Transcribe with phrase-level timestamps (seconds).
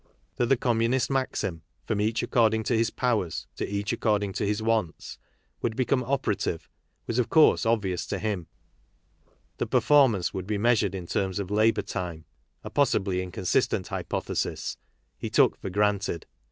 [0.37, 4.47] That the Com munist maxim," From each according to his powers, to each according to
[4.47, 5.19] his wants,"
[5.61, 6.67] would become operative
[7.05, 8.47] was, of course, obvious to him;
[9.59, 12.25] that performance would be measured in terms of labour time
[12.63, 14.77] (a possibly incon 38 KARL MARX sistent hypothesis)
[15.19, 16.25] he took for granted.